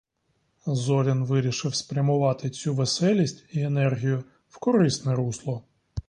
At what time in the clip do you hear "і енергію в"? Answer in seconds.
3.51-4.57